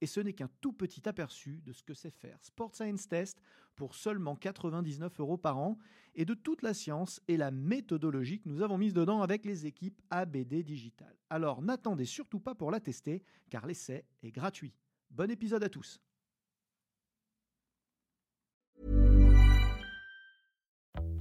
[0.00, 3.40] Et ce n'est qu'un tout petit aperçu de ce que c'est faire Sport Science Test
[3.76, 5.78] pour seulement 99 euros par an
[6.14, 9.66] et de toute la science et la méthodologie que nous avons mise dedans avec les
[9.66, 11.14] équipes ABD Digital.
[11.30, 14.74] Alors n'attendez surtout pas pour la tester car l'essai est gratuit.
[15.10, 16.00] Bon épisode à tous.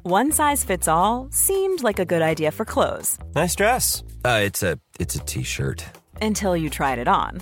[0.04, 4.04] One size fits all seemed like a good idea for clothes Nice dress.
[4.24, 5.84] Uh, it's a it's a t-shirt.
[6.22, 7.42] until you tried it on.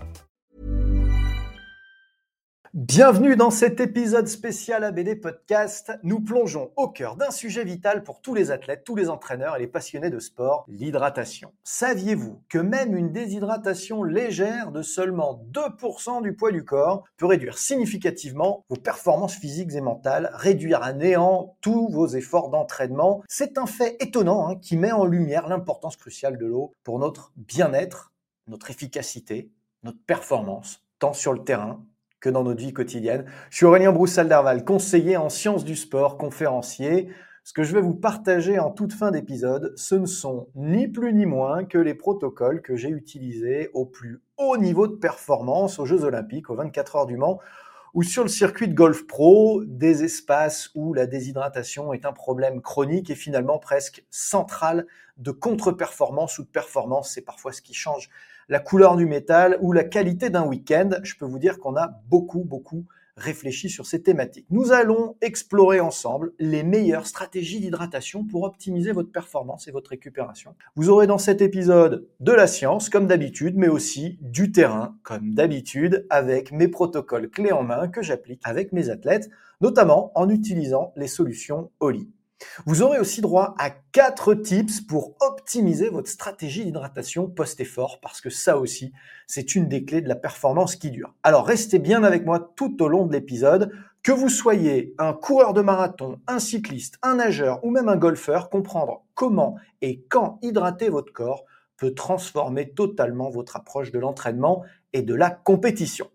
[2.73, 5.91] Bienvenue dans cet épisode spécial ABD Podcast.
[6.03, 9.59] Nous plongeons au cœur d'un sujet vital pour tous les athlètes, tous les entraîneurs et
[9.59, 11.51] les passionnés de sport, l'hydratation.
[11.65, 17.57] Saviez-vous que même une déshydratation légère de seulement 2% du poids du corps peut réduire
[17.57, 23.21] significativement vos performances physiques et mentales, réduire à néant tous vos efforts d'entraînement?
[23.27, 27.33] C'est un fait étonnant hein, qui met en lumière l'importance cruciale de l'eau pour notre
[27.35, 28.13] bien-être,
[28.47, 29.51] notre efficacité,
[29.83, 31.83] notre performance, tant sur le terrain
[32.21, 33.25] que dans notre vie quotidienne.
[33.49, 37.09] Je suis Aurélien Broussal-Derval, conseiller en sciences du sport, conférencier.
[37.43, 41.11] Ce que je vais vous partager en toute fin d'épisode, ce ne sont ni plus
[41.13, 45.85] ni moins que les protocoles que j'ai utilisés au plus haut niveau de performance aux
[45.85, 47.39] Jeux Olympiques, aux 24 heures du Mans,
[47.95, 52.61] ou sur le circuit de golf pro, des espaces où la déshydratation est un problème
[52.61, 54.85] chronique et finalement presque central
[55.17, 57.11] de contre-performance ou de performance.
[57.11, 58.09] C'est parfois ce qui change
[58.49, 60.89] la couleur du métal ou la qualité d'un week-end.
[61.03, 62.85] Je peux vous dire qu'on a beaucoup, beaucoup
[63.17, 64.47] réfléchi sur ces thématiques.
[64.49, 70.55] Nous allons explorer ensemble les meilleures stratégies d'hydratation pour optimiser votre performance et votre récupération.
[70.75, 75.33] Vous aurez dans cet épisode de la science, comme d'habitude, mais aussi du terrain, comme
[75.33, 79.29] d'habitude, avec mes protocoles clés en main que j'applique avec mes athlètes,
[79.59, 82.09] notamment en utilisant les solutions OLI.
[82.65, 88.29] Vous aurez aussi droit à quatre tips pour optimiser votre stratégie d'hydratation post-effort, parce que
[88.29, 88.93] ça aussi,
[89.27, 91.13] c'est une des clés de la performance qui dure.
[91.23, 93.71] Alors restez bien avec moi tout au long de l'épisode.
[94.03, 98.49] Que vous soyez un coureur de marathon, un cycliste, un nageur ou même un golfeur,
[98.49, 101.45] comprendre comment et quand hydrater votre corps
[101.77, 104.63] peut transformer totalement votre approche de l'entraînement
[104.93, 106.09] et de la compétition.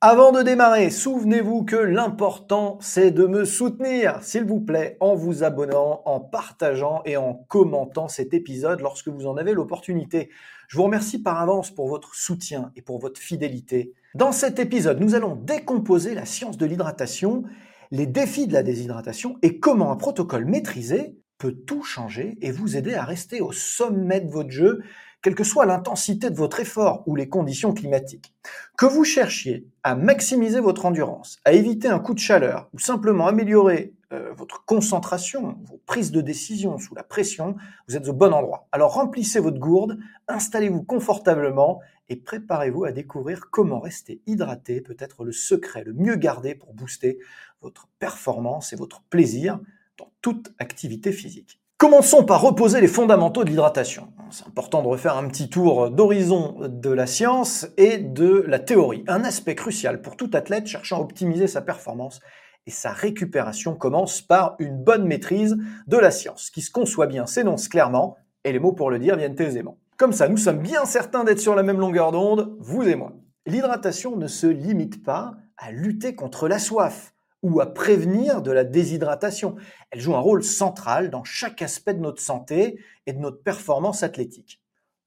[0.00, 5.42] Avant de démarrer, souvenez-vous que l'important, c'est de me soutenir, s'il vous plaît, en vous
[5.42, 10.30] abonnant, en partageant et en commentant cet épisode lorsque vous en avez l'opportunité.
[10.68, 13.94] Je vous remercie par avance pour votre soutien et pour votre fidélité.
[14.14, 17.44] Dans cet épisode, nous allons décomposer la science de l'hydratation,
[17.90, 22.76] les défis de la déshydratation et comment un protocole maîtrisé peut tout changer et vous
[22.76, 24.82] aider à rester au sommet de votre jeu
[25.22, 28.32] quelle que soit l'intensité de votre effort ou les conditions climatiques.
[28.76, 33.26] Que vous cherchiez à maximiser votre endurance, à éviter un coup de chaleur ou simplement
[33.26, 37.56] améliorer euh, votre concentration, vos prises de décision sous la pression,
[37.88, 38.68] vous êtes au bon endroit.
[38.70, 45.24] Alors remplissez votre gourde, installez-vous confortablement et préparez-vous à découvrir comment rester hydraté peut être
[45.24, 47.18] le secret le mieux gardé pour booster
[47.60, 49.58] votre performance et votre plaisir
[49.98, 51.60] dans toute activité physique.
[51.78, 54.08] Commençons par reposer les fondamentaux de l'hydratation.
[54.30, 59.04] C'est important de refaire un petit tour d'horizon de la science et de la théorie.
[59.08, 62.20] Un aspect crucial pour tout athlète cherchant à optimiser sa performance
[62.66, 66.48] et sa récupération commence par une bonne maîtrise de la science.
[66.48, 69.76] qui se conçoit bien s'énonce clairement et les mots pour le dire viennent aisément.
[69.98, 73.12] Comme ça, nous sommes bien certains d'être sur la même longueur d'onde, vous et moi.
[73.44, 77.12] L'hydratation ne se limite pas à lutter contre la soif
[77.42, 79.56] ou à prévenir de la déshydratation.
[79.90, 84.02] Elle joue un rôle central dans chaque aspect de notre santé et de notre performance
[84.02, 84.60] athlétique.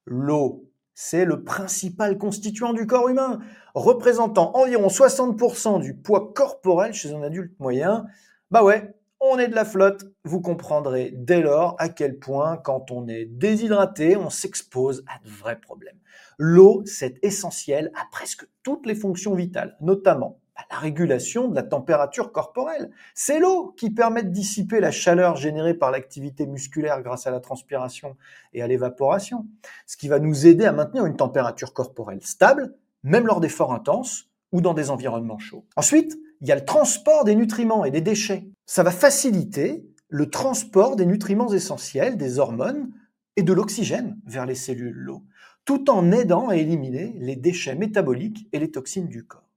[0.06, 3.40] L'eau, c'est le principal constituant du corps humain,
[3.74, 8.06] représentant environ 60% du poids corporel chez un adulte moyen.
[8.52, 10.06] Bah ouais, on est de la flotte.
[10.24, 15.30] Vous comprendrez dès lors à quel point, quand on est déshydraté, on s'expose à de
[15.30, 16.00] vrais problèmes.
[16.38, 20.40] L'eau, c'est essentiel à presque toutes les fonctions vitales, notamment
[20.70, 22.92] la régulation de la température corporelle.
[23.14, 27.40] C'est l'eau qui permet de dissiper la chaleur générée par l'activité musculaire grâce à la
[27.40, 28.16] transpiration
[28.54, 29.46] et à l'évaporation,
[29.86, 34.30] ce qui va nous aider à maintenir une température corporelle stable, même lors d'efforts intenses
[34.52, 35.66] ou dans des environnements chauds.
[35.76, 38.48] Ensuite, il y a le transport des nutriments et des déchets.
[38.66, 42.92] Ça va faciliter le transport des nutriments essentiels, des hormones
[43.36, 45.24] et de l'oxygène vers les cellules l'eau,
[45.66, 49.49] tout en aidant à éliminer les déchets métaboliques et les toxines du corps.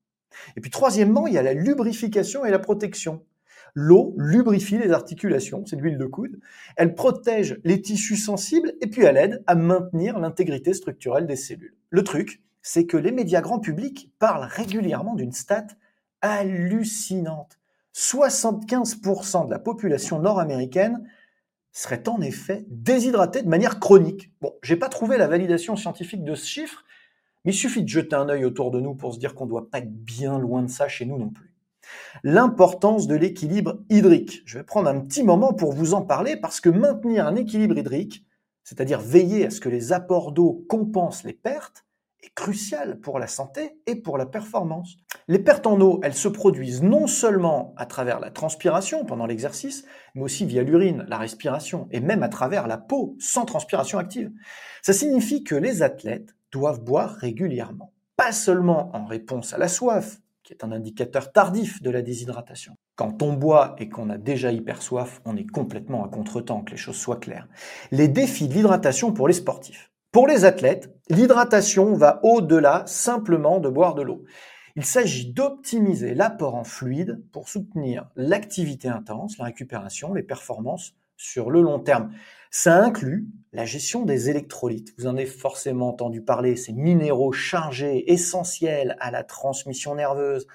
[0.56, 3.24] Et puis troisièmement, il y a la lubrification et la protection.
[3.74, 6.38] L'eau lubrifie les articulations, c'est l'huile de coude.
[6.76, 11.74] Elle protège les tissus sensibles et puis elle aide à maintenir l'intégrité structurelle des cellules.
[11.88, 15.68] Le truc, c'est que les médias grand public parlent régulièrement d'une stat
[16.20, 17.58] hallucinante.
[17.94, 21.06] 75% de la population nord-américaine
[21.72, 24.30] serait en effet déshydratée de manière chronique.
[24.40, 26.84] Bon, j'ai pas trouvé la validation scientifique de ce chiffre,
[27.44, 29.50] mais il suffit de jeter un œil autour de nous pour se dire qu'on ne
[29.50, 31.54] doit pas être bien loin de ça chez nous non plus.
[32.22, 34.42] L'importance de l'équilibre hydrique.
[34.46, 37.76] Je vais prendre un petit moment pour vous en parler parce que maintenir un équilibre
[37.76, 38.24] hydrique,
[38.64, 41.84] c'est-à-dire veiller à ce que les apports d'eau compensent les pertes,
[42.22, 44.96] est crucial pour la santé et pour la performance.
[45.26, 49.84] Les pertes en eau, elles se produisent non seulement à travers la transpiration pendant l'exercice,
[50.14, 54.30] mais aussi via l'urine, la respiration, et même à travers la peau, sans transpiration active.
[54.82, 60.20] Ça signifie que les athlètes doivent boire régulièrement, pas seulement en réponse à la soif,
[60.42, 62.76] qui est un indicateur tardif de la déshydratation.
[62.96, 66.72] Quand on boit et qu'on a déjà hyper soif, on est complètement à contretemps, que
[66.72, 67.48] les choses soient claires.
[67.90, 69.90] Les défis de l'hydratation pour les sportifs.
[70.10, 74.24] Pour les athlètes, l'hydratation va au-delà simplement de boire de l'eau.
[74.76, 81.50] Il s'agit d'optimiser l'apport en fluide pour soutenir l'activité intense, la récupération, les performances sur
[81.50, 82.12] le long terme.
[82.54, 84.92] Ça inclut la gestion des électrolytes.
[84.98, 90.46] Vous en avez forcément entendu parler, ces minéraux chargés, essentiels à la transmission nerveuse,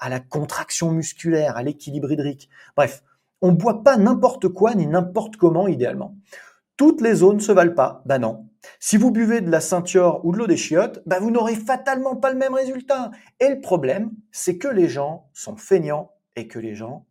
[0.00, 2.50] à la contraction musculaire, à l'équilibre hydrique.
[2.76, 3.04] Bref,
[3.40, 6.16] on ne boit pas n'importe quoi ni n'importe comment idéalement.
[6.76, 8.02] Toutes les zones ne se valent pas.
[8.04, 8.48] Ben non.
[8.80, 12.16] Si vous buvez de la ceinture ou de l'eau des chiottes, ben vous n'aurez fatalement
[12.16, 13.12] pas le même résultat.
[13.38, 17.06] Et le problème, c'est que les gens sont feignants et que les gens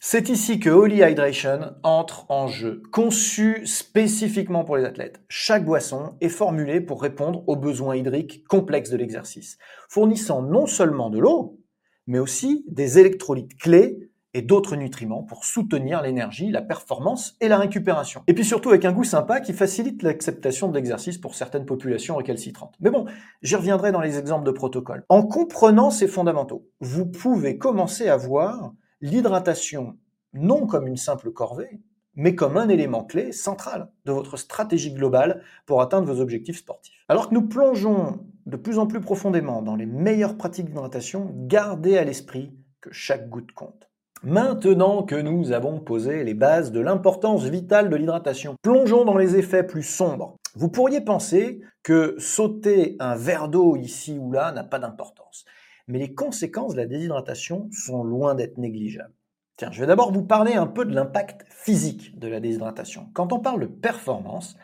[0.00, 2.82] C'est ici que Holy Hydration entre en jeu.
[2.92, 8.90] Conçu spécifiquement pour les athlètes, chaque boisson est formulée pour répondre aux besoins hydriques complexes
[8.90, 11.60] de l'exercice, fournissant non seulement de l'eau,
[12.06, 17.58] mais aussi des électrolytes clés et d'autres nutriments pour soutenir l'énergie, la performance et la
[17.58, 18.22] récupération.
[18.26, 22.16] Et puis surtout avec un goût sympa qui facilite l'acceptation de l'exercice pour certaines populations
[22.16, 22.74] récalcitrantes.
[22.80, 23.06] Mais bon,
[23.42, 25.04] j'y reviendrai dans les exemples de protocole.
[25.08, 29.96] En comprenant ces fondamentaux, vous pouvez commencer à voir l'hydratation
[30.32, 31.80] non comme une simple corvée,
[32.14, 37.04] mais comme un élément clé central de votre stratégie globale pour atteindre vos objectifs sportifs.
[37.08, 41.96] Alors que nous plongeons de plus en plus profondément dans les meilleures pratiques d'hydratation, gardez
[41.98, 43.90] à l'esprit que chaque goutte compte.
[44.22, 49.36] Maintenant que nous avons posé les bases de l'importance vitale de l'hydratation, plongeons dans les
[49.36, 50.36] effets plus sombres.
[50.54, 55.46] Vous pourriez penser que sauter un verre d'eau ici ou là n'a pas d'importance,
[55.90, 59.14] mais les conséquences de la déshydratation sont loin d'être négligeables.
[59.56, 63.08] Tiens, je vais d'abord vous parler un peu de l'impact physique de la déshydratation.
[63.12, 64.56] Quand on parle de performance,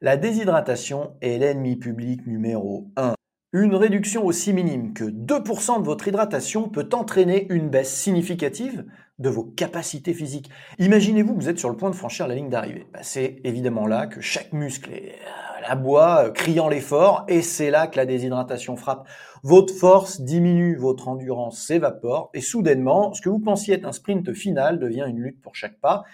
[0.00, 3.14] la déshydratation est l'ennemi public numéro 1.
[3.52, 8.84] Une réduction aussi minime que 2% de votre hydratation peut entraîner une baisse significative
[9.18, 10.50] de vos capacités physiques.
[10.78, 12.86] Imaginez-vous que vous êtes sur le point de franchir la ligne d'arrivée.
[12.92, 15.16] Bah, c'est évidemment là que chaque muscle est
[15.58, 19.08] à la bois, euh, criant l'effort, et c'est là que la déshydratation frappe.
[19.42, 24.32] Votre force diminue, votre endurance s'évapore, et soudainement, ce que vous pensiez être un sprint
[24.32, 26.04] final devient une lutte pour chaque pas.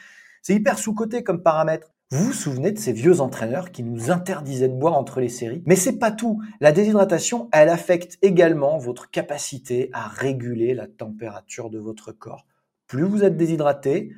[0.40, 1.92] C'est hyper sous-coté comme paramètre.
[2.12, 5.64] Vous vous souvenez de ces vieux entraîneurs qui nous interdisaient de boire entre les séries?
[5.66, 6.40] Mais c'est pas tout.
[6.60, 12.46] La déshydratation, elle affecte également votre capacité à réguler la température de votre corps.
[12.86, 14.12] Plus vous êtes déshydraté,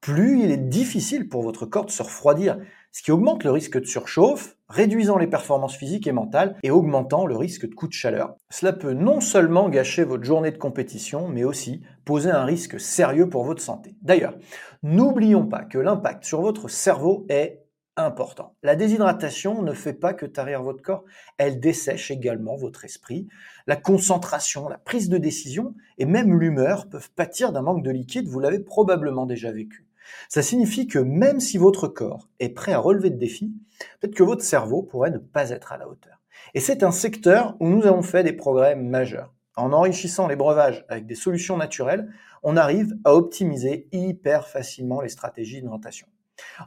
[0.00, 2.58] plus il est difficile pour votre corps de se refroidir,
[2.92, 7.26] ce qui augmente le risque de surchauffe, réduisant les performances physiques et mentales et augmentant
[7.26, 8.34] le risque de coup de chaleur.
[8.50, 13.28] Cela peut non seulement gâcher votre journée de compétition, mais aussi poser un risque sérieux
[13.28, 13.96] pour votre santé.
[14.02, 14.34] D'ailleurs,
[14.82, 17.64] n'oublions pas que l'impact sur votre cerveau est
[17.96, 18.56] important.
[18.62, 21.04] La déshydratation ne fait pas que tarir votre corps,
[21.38, 23.28] elle dessèche également votre esprit.
[23.66, 28.26] La concentration, la prise de décision et même l'humeur peuvent pâtir d'un manque de liquide,
[28.26, 29.86] vous l'avez probablement déjà vécu.
[30.28, 33.52] Ça signifie que même si votre corps est prêt à relever de défis,
[34.00, 36.20] peut-être que votre cerveau pourrait ne pas être à la hauteur.
[36.54, 39.34] Et c'est un secteur où nous avons fait des progrès majeurs.
[39.56, 45.08] En enrichissant les breuvages avec des solutions naturelles, on arrive à optimiser hyper facilement les
[45.08, 46.08] stratégies d'hydratation.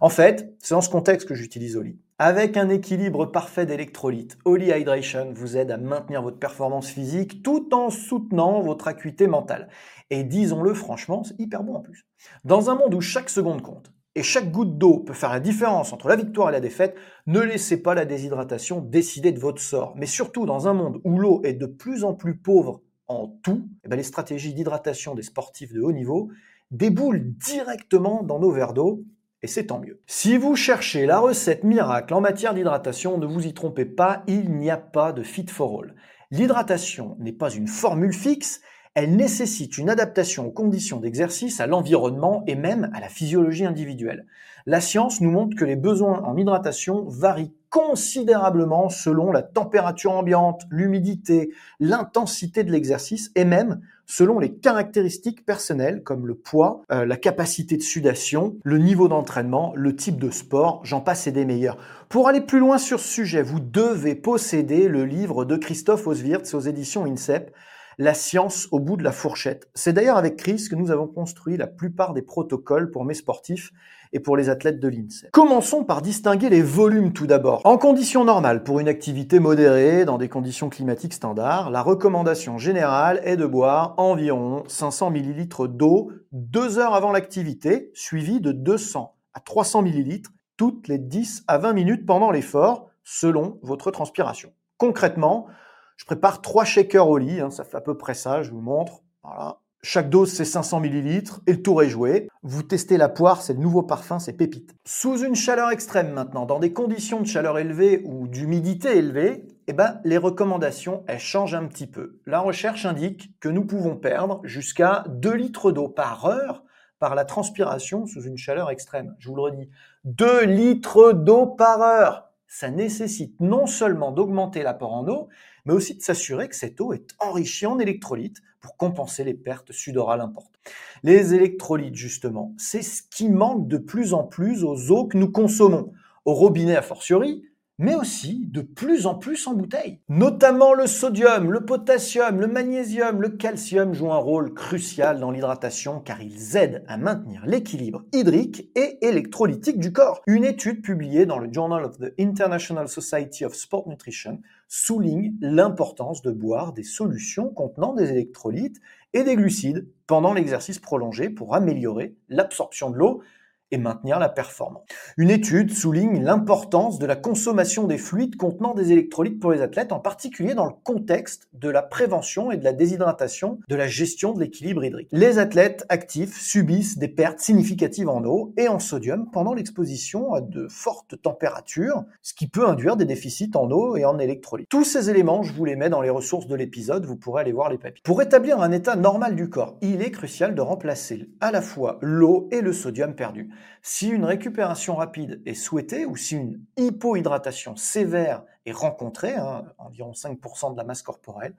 [0.02, 2.00] En fait, c'est dans ce contexte que j'utilise Oli.
[2.20, 7.76] Avec un équilibre parfait d'électrolytes, Holy Hydration vous aide à maintenir votre performance physique tout
[7.76, 9.70] en soutenant votre acuité mentale.
[10.10, 12.08] Et disons-le franchement, c'est hyper bon en plus.
[12.44, 15.94] Dans un monde où chaque seconde compte, et chaque goutte d'eau peut faire la différence
[15.94, 16.96] entre la victoire et la défaite,
[17.28, 19.94] ne laissez pas la déshydratation décider de votre sort.
[19.96, 23.70] Mais surtout, dans un monde où l'eau est de plus en plus pauvre en tout,
[23.86, 26.32] eh ben, les stratégies d'hydratation des sportifs de haut niveau
[26.72, 29.04] déboulent directement dans nos verres d'eau,
[29.44, 30.02] et c'est tant mieux.
[30.08, 34.56] Si vous cherchez la recette miracle en matière d'hydratation, ne vous y trompez pas, il
[34.56, 35.96] n'y a pas de fit for all.
[36.32, 38.62] L'hydratation n'est pas une formule fixe,
[38.96, 44.26] elle nécessite une adaptation aux conditions d'exercice, à l'environnement et même à la physiologie individuelle.
[44.66, 50.64] La science nous montre que les besoins en hydratation varient considérablement selon la température ambiante,
[50.72, 57.18] l'humidité, l'intensité de l'exercice et même selon les caractéristiques personnelles comme le poids, euh, la
[57.18, 61.78] capacité de sudation, le niveau d'entraînement, le type de sport, j'en passe et des meilleurs.
[62.10, 66.54] Pour aller plus loin sur ce sujet, vous devez posséder le livre de Christophe Oswirtz
[66.54, 67.54] aux éditions INSEP,
[68.00, 69.70] la science au bout de la fourchette.
[69.74, 73.72] C'est d'ailleurs avec Chris que nous avons construit la plupart des protocoles pour mes sportifs
[74.14, 75.30] et pour les athlètes de l'INSEE.
[75.32, 77.62] Commençons par distinguer les volumes tout d'abord.
[77.66, 83.22] En conditions normales, pour une activité modérée, dans des conditions climatiques standards, la recommandation générale
[83.24, 89.40] est de boire environ 500 ml d'eau deux heures avant l'activité, suivi de 200 à
[89.40, 90.22] 300 ml
[90.58, 94.52] toutes les 10 à 20 minutes pendant l'effort, selon votre transpiration.
[94.78, 95.48] Concrètement,
[95.96, 98.62] je prépare trois shakers au lit, hein, ça fait à peu près ça, je vous
[98.62, 99.02] montre.
[99.24, 99.60] Voilà.
[99.84, 102.28] Chaque dose, c'est 500 ml et le tour est joué.
[102.42, 104.76] Vous testez la poire, c'est le nouveau parfum, c'est pépite.
[104.86, 109.74] Sous une chaleur extrême maintenant, dans des conditions de chaleur élevée ou d'humidité élevée, eh
[109.74, 112.20] ben, les recommandations, elles changent un petit peu.
[112.26, 116.64] La recherche indique que nous pouvons perdre jusqu'à 2 litres d'eau par heure
[117.00, 119.16] par la transpiration sous une chaleur extrême.
[119.20, 119.70] Je vous le redis,
[120.06, 125.28] 2 litres d'eau par heure ça nécessite non seulement d'augmenter l'apport en eau,
[125.68, 129.74] mais aussi de s'assurer que cette eau est enrichie en électrolytes pour compenser les pertes
[129.74, 130.58] sudorales importantes.
[131.04, 135.30] Les électrolytes, justement, c'est ce qui manque de plus en plus aux eaux que nous
[135.30, 135.92] consommons,
[136.24, 137.44] au robinet a fortiori,
[137.80, 140.00] mais aussi de plus en plus en bouteille.
[140.10, 146.00] Notamment le sodium, le potassium, le magnésium, le calcium jouent un rôle crucial dans l'hydratation
[146.00, 150.22] car ils aident à maintenir l'équilibre hydrique et électrolytique du corps.
[150.26, 156.22] Une étude publiée dans le Journal of the International Society of Sport Nutrition souligne l'importance
[156.22, 158.82] de boire des solutions contenant des électrolytes
[159.14, 163.22] et des glucides pendant l'exercice prolongé pour améliorer l'absorption de l'eau
[163.72, 164.84] et maintenir la performance.
[165.18, 169.92] Une étude souligne l'importance de la consommation des fluides contenant des électrolytes pour les athlètes,
[169.92, 174.34] en particulier dans le contexte de la prévention et de la déshydratation, de la gestion
[174.34, 175.10] de l'équilibre hydrique.
[175.12, 180.42] Les athlètes actifs subissent des pertes significatives en eau et en sodium pendant l'exposition à
[180.42, 184.70] de fortes températures, ce qui peut induire des déficits en eau et en électrolytes.
[184.70, 187.52] Tous ces éléments, je vous les mets dans les ressources de l'épisode, vous pourrez aller
[187.52, 188.02] voir les papiers.
[188.04, 191.98] Pour établir un état normal du corps, il est crucial de remplacer à la fois
[192.02, 193.50] l'eau et le sodium perdu.
[193.82, 200.12] Si une récupération rapide est souhaitée ou si une hypohydratation sévère est rencontrée, hein, environ
[200.12, 201.54] 5% de la masse corporelle,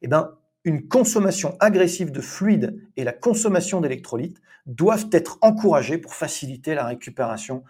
[0.00, 6.14] eh ben, une consommation agressive de fluides et la consommation d'électrolytes doivent être encouragées pour
[6.14, 7.64] faciliter la récupération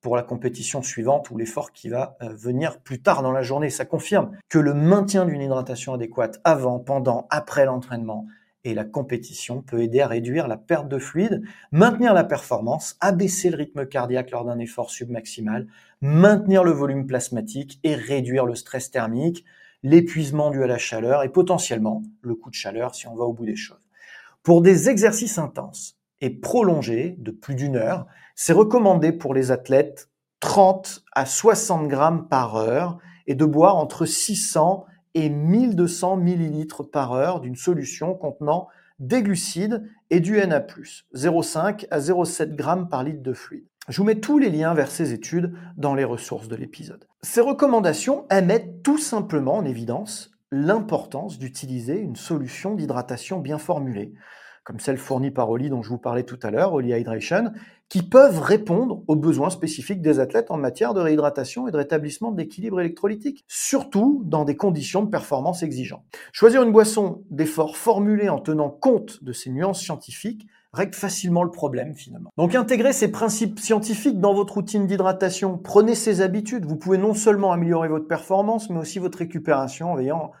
[0.00, 3.70] pour la compétition suivante ou l'effort qui va euh, venir plus tard dans la journée.
[3.70, 8.26] Ça confirme que le maintien d'une hydratation adéquate avant, pendant, après l'entraînement
[8.64, 11.42] et la compétition peut aider à réduire la perte de fluide,
[11.72, 15.66] maintenir la performance, abaisser le rythme cardiaque lors d'un effort submaximal,
[16.00, 19.44] maintenir le volume plasmatique et réduire le stress thermique,
[19.82, 23.32] l'épuisement dû à la chaleur et potentiellement le coup de chaleur si on va au
[23.32, 23.88] bout des choses.
[24.42, 30.08] Pour des exercices intenses et prolongés de plus d'une heure, c'est recommandé pour les athlètes
[30.40, 37.12] 30 à 60 grammes par heure et de boire entre 600 et 1200 millilitres par
[37.12, 43.22] heure d'une solution contenant des glucides et du Na+, 0,5 à 0,7 grammes par litre
[43.22, 43.66] de fluide.
[43.88, 47.04] Je vous mets tous les liens vers ces études dans les ressources de l'épisode.
[47.22, 54.12] Ces recommandations mettent tout simplement en évidence l'importance d'utiliser une solution d'hydratation bien formulée,
[54.62, 57.52] comme celle fournie par Oli dont je vous parlais tout à l'heure, Oli Hydration,
[57.92, 62.32] qui peuvent répondre aux besoins spécifiques des athlètes en matière de réhydratation et de rétablissement
[62.32, 66.02] de l'équilibre électrolytique, surtout dans des conditions de performance exigeantes.
[66.32, 71.50] Choisir une boisson d'effort formulée en tenant compte de ces nuances scientifiques règle facilement le
[71.50, 72.30] problème finalement.
[72.38, 77.12] Donc intégrez ces principes scientifiques dans votre routine d'hydratation, prenez ces habitudes, vous pouvez non
[77.12, 80.32] seulement améliorer votre performance, mais aussi votre récupération en veillant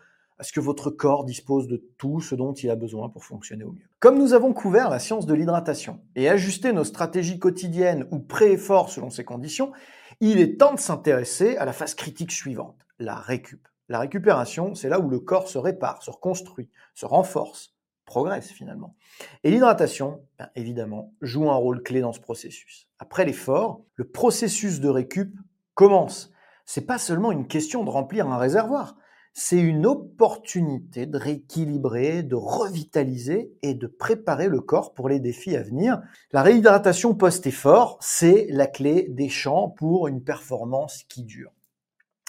[0.42, 3.62] à ce que votre corps dispose de tout ce dont il a besoin pour fonctionner
[3.62, 3.86] au mieux.
[4.00, 8.90] Comme nous avons couvert la science de l'hydratation et ajusté nos stratégies quotidiennes ou pré-efforts
[8.90, 9.70] selon ces conditions,
[10.18, 13.68] il est temps de s'intéresser à la phase critique suivante, la récup.
[13.88, 18.96] La récupération, c'est là où le corps se répare, se reconstruit, se renforce, progresse finalement.
[19.44, 22.88] Et l'hydratation, ben, évidemment, joue un rôle clé dans ce processus.
[22.98, 25.38] Après l'effort, le processus de récup
[25.74, 26.32] commence.
[26.66, 28.96] C'est pas seulement une question de remplir un réservoir,
[29.34, 35.56] c'est une opportunité de rééquilibrer, de revitaliser et de préparer le corps pour les défis
[35.56, 36.00] à venir.
[36.32, 41.52] La réhydratation post-effort, c'est la clé des champs pour une performance qui dure.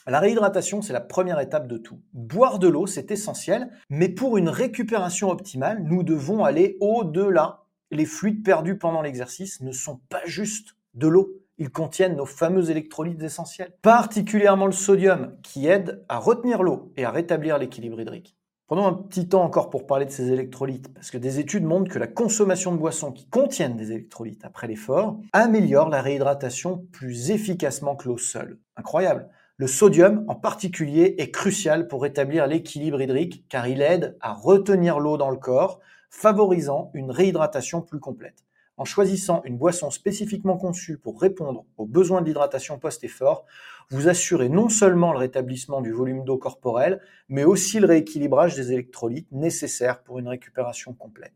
[0.06, 2.02] La réhydratation, c'est la première étape de tout.
[2.14, 7.64] Boire de l'eau, c'est essentiel, mais pour une récupération optimale, nous devons aller au-delà.
[7.90, 11.43] Les fluides perdus pendant l'exercice ne sont pas juste de l'eau.
[11.58, 17.06] Ils contiennent nos fameux électrolytes essentiels, particulièrement le sodium, qui aide à retenir l'eau et
[17.06, 18.36] à rétablir l'équilibre hydrique.
[18.68, 21.92] Prenons un petit temps encore pour parler de ces électrolytes, parce que des études montrent
[21.92, 27.30] que la consommation de boissons qui contiennent des électrolytes après l'effort améliore la réhydratation plus
[27.30, 28.58] efficacement que l'eau seule.
[28.76, 34.34] Incroyable le sodium, en particulier, est crucial pour rétablir l'équilibre hydrique car il aide à
[34.34, 35.80] retenir l'eau dans le corps,
[36.10, 38.43] favorisant une réhydratation plus complète.
[38.76, 43.46] En choisissant une boisson spécifiquement conçue pour répondre aux besoins d'hydratation post-effort,
[43.90, 47.00] vous assurez non seulement le rétablissement du volume d'eau corporel,
[47.30, 51.34] mais aussi le rééquilibrage des électrolytes nécessaires pour une récupération complète.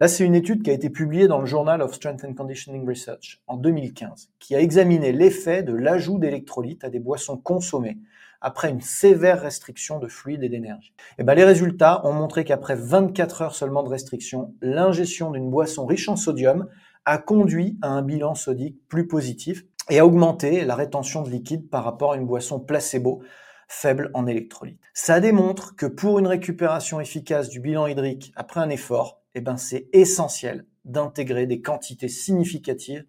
[0.00, 2.86] Là, c'est une étude qui a été publiée dans le Journal of Strength and Conditioning
[2.88, 7.98] Research en 2015, qui a examiné l'effet de l'ajout d'électrolytes à des boissons consommées
[8.44, 10.92] après une sévère restriction de fluide et d'énergie.
[11.18, 15.86] Eh ben, les résultats ont montré qu'après 24 heures seulement de restriction, l'ingestion d'une boisson
[15.86, 16.68] riche en sodium
[17.06, 21.70] a conduit à un bilan sodique plus positif et a augmenté la rétention de liquide
[21.70, 23.22] par rapport à une boisson placebo
[23.66, 24.80] faible en électrolytes.
[24.92, 29.56] Ça démontre que pour une récupération efficace du bilan hydrique après un effort, eh ben
[29.56, 33.06] c'est essentiel d'intégrer des quantités significatives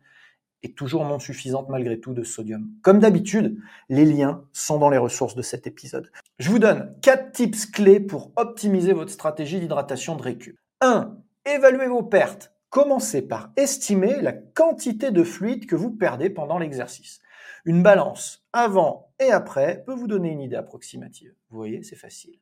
[0.63, 2.69] et toujours non suffisantes malgré tout de sodium.
[2.81, 3.57] Comme d'habitude,
[3.89, 6.11] les liens sont dans les ressources de cet épisode.
[6.39, 10.57] Je vous donne quatre tips clés pour optimiser votre stratégie d'hydratation de récup.
[10.81, 11.17] 1.
[11.45, 12.51] Évaluez vos pertes.
[12.69, 17.19] Commencez par estimer la quantité de fluide que vous perdez pendant l'exercice.
[17.63, 21.33] Une balance avant et après peut vous donner une idée approximative.
[21.49, 22.39] Vous voyez, c'est facile.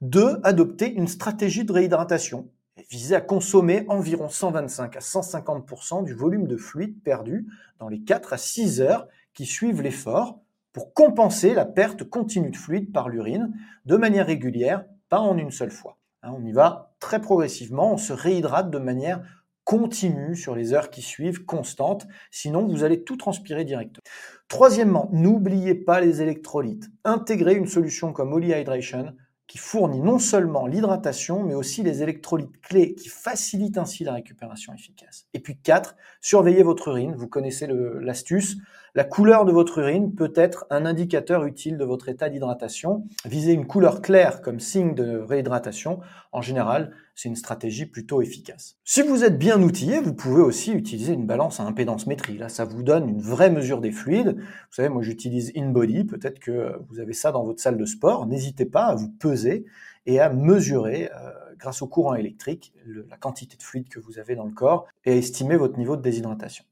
[0.00, 0.40] 2.
[0.42, 2.50] Adoptez une stratégie de réhydratation
[2.90, 7.46] visait à consommer environ 125 à 150% du volume de fluide perdu
[7.78, 10.40] dans les 4 à 6 heures qui suivent l'effort
[10.72, 13.52] pour compenser la perte continue de fluide par l'urine
[13.86, 15.98] de manière régulière, pas en une seule fois.
[16.22, 19.22] Hein, on y va très progressivement, on se réhydrate de manière
[19.64, 24.02] continue sur les heures qui suivent, constante, sinon vous allez tout transpirer directement.
[24.48, 26.88] Troisièmement, n'oubliez pas les électrolytes.
[27.04, 29.14] Intégrez une solution comme Holy Hydration
[29.50, 34.72] qui fournit non seulement l'hydratation, mais aussi les électrolytes clés qui facilitent ainsi la récupération
[34.72, 35.26] efficace.
[35.34, 37.16] Et puis 4, surveillez votre urine.
[37.16, 37.66] Vous connaissez
[38.00, 38.58] l'astuce.
[38.94, 43.08] La couleur de votre urine peut être un indicateur utile de votre état d'hydratation.
[43.24, 45.98] Visez une couleur claire comme signe de réhydratation.
[46.30, 48.76] En général, c'est une stratégie plutôt efficace.
[48.84, 52.38] Si vous êtes bien outillé, vous pouvez aussi utiliser une balance à impédance métrie.
[52.38, 54.36] Là, ça vous donne une vraie mesure des fluides.
[54.36, 56.04] Vous savez, moi j'utilise InBody.
[56.04, 58.26] Peut-être que vous avez ça dans votre salle de sport.
[58.26, 59.64] N'hésitez pas à vous peser
[60.06, 64.34] et à mesurer, euh, grâce au courant électrique, la quantité de fluide que vous avez
[64.34, 66.64] dans le corps et à estimer votre niveau de déshydratation.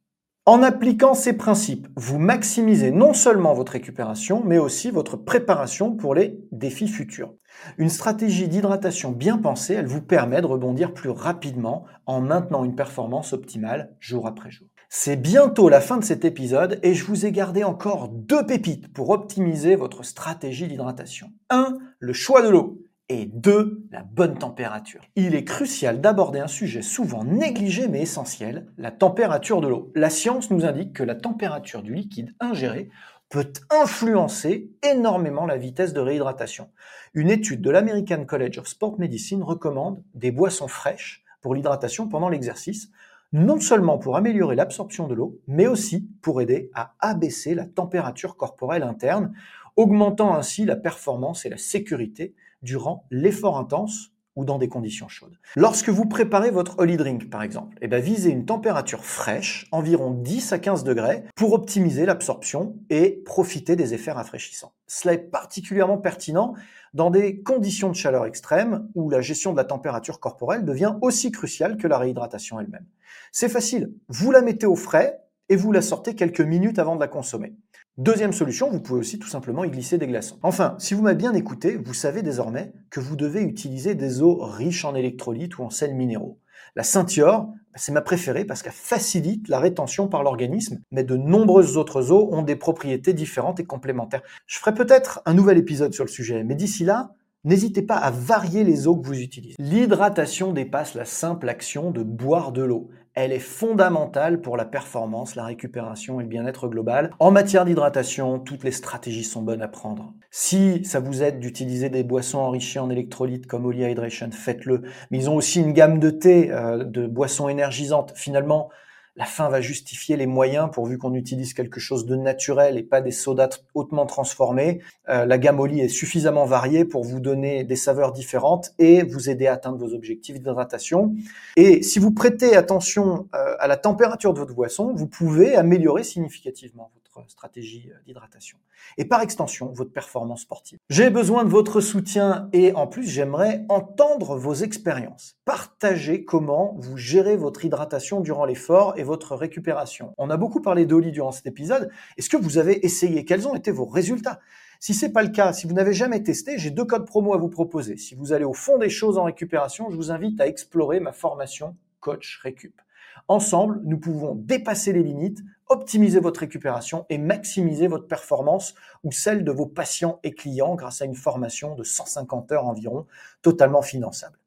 [0.48, 6.14] En appliquant ces principes, vous maximisez non seulement votre récupération, mais aussi votre préparation pour
[6.14, 7.34] les défis futurs.
[7.76, 12.74] Une stratégie d'hydratation bien pensée, elle vous permet de rebondir plus rapidement en maintenant une
[12.74, 14.66] performance optimale jour après jour.
[14.88, 18.90] C'est bientôt la fin de cet épisode et je vous ai gardé encore deux pépites
[18.94, 21.26] pour optimiser votre stratégie d'hydratation.
[21.50, 21.76] 1.
[21.98, 25.00] Le choix de l'eau et deux, la bonne température.
[25.16, 29.90] Il est crucial d'aborder un sujet souvent négligé mais essentiel, la température de l'eau.
[29.94, 32.90] La science nous indique que la température du liquide ingéré
[33.30, 36.70] peut influencer énormément la vitesse de réhydratation.
[37.14, 42.28] Une étude de l'American College of Sport Medicine recommande des boissons fraîches pour l'hydratation pendant
[42.28, 42.90] l'exercice,
[43.32, 48.36] non seulement pour améliorer l'absorption de l'eau, mais aussi pour aider à abaisser la température
[48.36, 49.34] corporelle interne,
[49.76, 55.36] augmentant ainsi la performance et la sécurité durant l'effort intense ou dans des conditions chaudes.
[55.56, 60.12] Lorsque vous préparez votre holy drink, par exemple, eh bien, visez une température fraîche, environ
[60.12, 64.72] 10 à 15 degrés, pour optimiser l'absorption et profiter des effets rafraîchissants.
[64.86, 66.54] Cela est particulièrement pertinent
[66.94, 71.32] dans des conditions de chaleur extrême où la gestion de la température corporelle devient aussi
[71.32, 72.86] cruciale que la réhydratation elle-même.
[73.32, 77.00] C'est facile, vous la mettez au frais et vous la sortez quelques minutes avant de
[77.00, 77.54] la consommer.
[77.98, 80.38] Deuxième solution, vous pouvez aussi tout simplement y glisser des glaçons.
[80.44, 84.36] Enfin, si vous m'avez bien écouté, vous savez désormais que vous devez utiliser des eaux
[84.36, 86.38] riches en électrolytes ou en sels minéraux.
[86.76, 91.16] La Ceintior, bah, c'est ma préférée parce qu'elle facilite la rétention par l'organisme, mais de
[91.16, 94.22] nombreuses autres eaux ont des propriétés différentes et complémentaires.
[94.46, 98.10] Je ferai peut-être un nouvel épisode sur le sujet, mais d'ici là, N'hésitez pas à
[98.10, 99.54] varier les eaux que vous utilisez.
[99.60, 102.90] L'hydratation dépasse la simple action de boire de l'eau.
[103.20, 107.10] Elle est fondamentale pour la performance, la récupération et le bien-être global.
[107.18, 110.14] En matière d'hydratation, toutes les stratégies sont bonnes à prendre.
[110.30, 114.82] Si ça vous aide d'utiliser des boissons enrichies en électrolytes comme Oli Hydration, faites-le.
[115.10, 118.12] Mais ils ont aussi une gamme de thé, euh, de boissons énergisantes.
[118.14, 118.70] Finalement,
[119.18, 123.00] la fin va justifier les moyens pourvu qu'on utilise quelque chose de naturel et pas
[123.00, 124.80] des sodas hautement transformés.
[125.08, 129.28] Euh, la gamme Oli est suffisamment variée pour vous donner des saveurs différentes et vous
[129.28, 131.16] aider à atteindre vos objectifs d'hydratation.
[131.56, 136.04] Et si vous prêtez attention euh, à la température de votre boisson, vous pouvez améliorer
[136.04, 138.58] significativement votre stratégie euh, d'hydratation
[138.96, 140.78] et par extension votre performance sportive.
[140.90, 145.36] J'ai besoin de votre soutien et en plus j'aimerais entendre vos expériences.
[145.44, 150.14] Partagez comment vous gérez votre hydratation durant l'effort et votre récupération.
[150.18, 151.90] On a beaucoup parlé d'Oli durant cet épisode.
[152.16, 153.24] Est-ce que vous avez essayé?
[153.24, 154.40] Quels ont été vos résultats?
[154.80, 157.38] Si c'est pas le cas, si vous n'avez jamais testé, j'ai deux codes promo à
[157.38, 157.96] vous proposer.
[157.96, 161.12] Si vous allez au fond des choses en récupération, je vous invite à explorer ma
[161.12, 162.80] formation Coach Récup.
[163.28, 169.44] Ensemble, nous pouvons dépasser les limites, optimiser votre récupération et maximiser votre performance ou celle
[169.44, 173.06] de vos patients et clients grâce à une formation de 150 heures environ,
[173.42, 174.38] totalement finançable.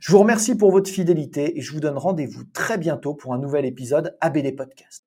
[0.00, 3.38] Je vous remercie pour votre fidélité et je vous donne rendez-vous très bientôt pour un
[3.38, 5.06] nouvel épisode ABD Podcast.